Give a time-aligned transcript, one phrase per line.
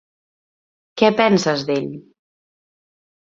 [1.01, 1.93] Què penses d'ell?